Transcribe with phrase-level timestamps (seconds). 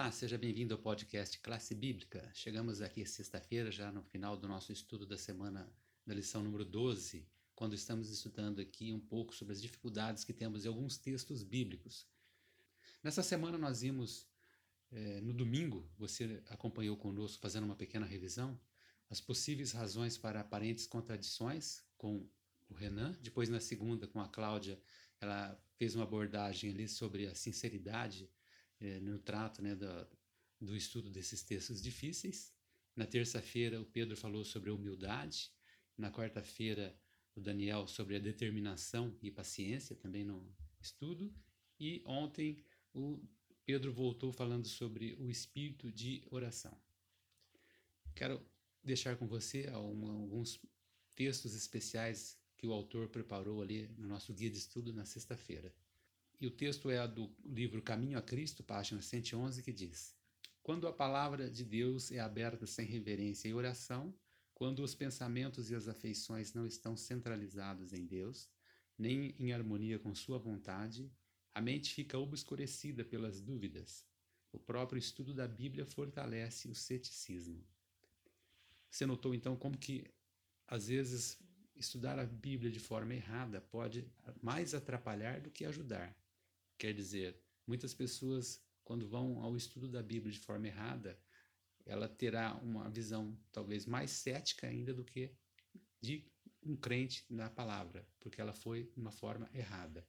[0.00, 2.30] Olá, seja bem-vindo ao podcast Classe Bíblica.
[2.32, 5.68] Chegamos aqui sexta-feira, já no final do nosso estudo da semana
[6.06, 10.64] da lição número 12, quando estamos estudando aqui um pouco sobre as dificuldades que temos
[10.64, 12.06] em alguns textos bíblicos.
[13.02, 14.28] Nessa semana nós vimos,
[14.92, 18.56] eh, no domingo, você acompanhou conosco fazendo uma pequena revisão,
[19.10, 22.24] as possíveis razões para aparentes contradições com
[22.68, 23.18] o Renan.
[23.20, 24.80] Depois, na segunda, com a Cláudia,
[25.20, 28.30] ela fez uma abordagem ali sobre a sinceridade
[28.80, 29.86] é, no trato né, do,
[30.60, 32.52] do estudo desses textos difíceis.
[32.94, 35.50] Na terça-feira, o Pedro falou sobre a humildade.
[35.96, 36.98] Na quarta-feira,
[37.34, 41.32] o Daniel sobre a determinação e paciência, também no estudo.
[41.78, 43.22] E ontem, o
[43.64, 46.76] Pedro voltou falando sobre o espírito de oração.
[48.14, 48.44] Quero
[48.82, 50.60] deixar com você alguns
[51.14, 55.72] textos especiais que o autor preparou ali no nosso guia de estudo na sexta-feira.
[56.40, 60.14] E o texto é do livro Caminho a Cristo, página 111, que diz:
[60.62, 64.14] Quando a palavra de Deus é aberta sem reverência e oração,
[64.54, 68.48] quando os pensamentos e as afeições não estão centralizados em Deus,
[68.96, 71.12] nem em harmonia com Sua vontade,
[71.52, 74.06] a mente fica obscurecida pelas dúvidas.
[74.52, 77.66] O próprio estudo da Bíblia fortalece o ceticismo.
[78.88, 80.04] Você notou então como que
[80.68, 81.36] às vezes
[81.74, 84.08] estudar a Bíblia de forma errada pode
[84.40, 86.16] mais atrapalhar do que ajudar.
[86.78, 91.20] Quer dizer, muitas pessoas, quando vão ao estudo da Bíblia de forma errada,
[91.84, 95.34] ela terá uma visão talvez mais cética ainda do que
[96.00, 96.24] de
[96.62, 100.06] um crente na palavra, porque ela foi de uma forma errada.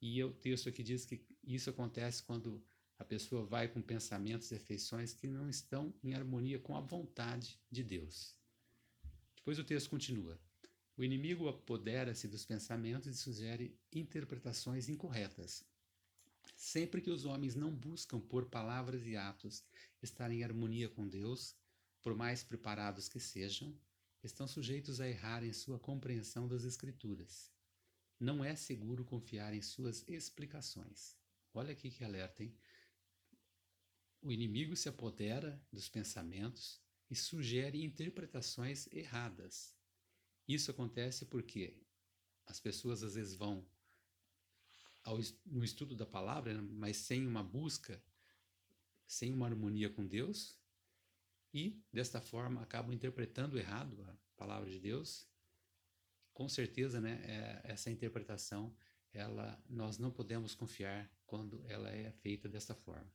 [0.00, 2.64] E o texto aqui diz que isso acontece quando
[2.98, 7.58] a pessoa vai com pensamentos e afeições que não estão em harmonia com a vontade
[7.70, 8.36] de Deus.
[9.36, 10.40] Depois o texto continua.
[10.96, 15.64] O inimigo apodera-se dos pensamentos e sugere interpretações incorretas,
[16.64, 19.64] Sempre que os homens não buscam por palavras e atos
[20.00, 21.56] estar em harmonia com Deus,
[22.00, 23.76] por mais preparados que sejam,
[24.22, 27.52] estão sujeitos a errar em sua compreensão das Escrituras.
[28.16, 31.16] Não é seguro confiar em suas explicações.
[31.52, 32.56] Olha aqui que alerta, hein?
[34.20, 39.76] O inimigo se apodera dos pensamentos e sugere interpretações erradas.
[40.46, 41.82] Isso acontece porque
[42.46, 43.68] as pessoas às vezes vão
[45.04, 48.02] ao, no estudo da palavra, né, mas sem uma busca,
[49.06, 50.58] sem uma harmonia com Deus,
[51.52, 55.28] e desta forma acabam interpretando errado a palavra de Deus.
[56.32, 58.74] Com certeza, né, é, essa interpretação,
[59.12, 63.10] ela nós não podemos confiar quando ela é feita desta forma.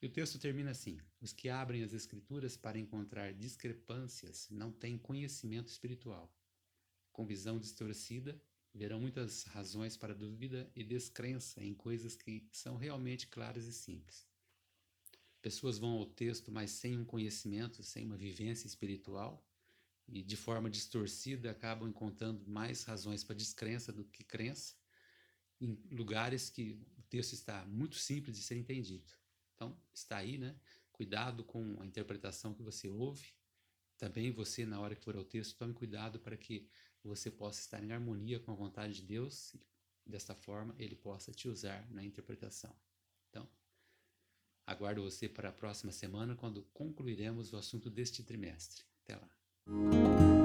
[0.00, 4.96] E o texto termina assim: Os que abrem as Escrituras para encontrar discrepâncias não têm
[4.96, 6.32] conhecimento espiritual.
[7.12, 8.40] Com visão distorcida,
[8.74, 14.26] verão muitas razões para dúvida e descrença em coisas que são realmente claras e simples.
[15.42, 19.44] Pessoas vão ao texto, mas sem um conhecimento, sem uma vivência espiritual,
[20.06, 24.74] e de forma distorcida acabam encontrando mais razões para descrença do que crença,
[25.60, 29.12] em lugares que o texto está muito simples de ser entendido.
[29.54, 30.56] Então, está aí, né?
[30.90, 33.32] Cuidado com a interpretação que você ouve.
[34.00, 36.66] Também você, na hora que for ao texto, tome cuidado para que
[37.04, 39.54] você possa estar em harmonia com a vontade de Deus
[40.06, 42.74] e desta forma ele possa te usar na interpretação.
[43.28, 43.46] Então,
[44.66, 48.84] aguardo você para a próxima semana quando concluiremos o assunto deste trimestre.
[49.04, 50.39] Até lá.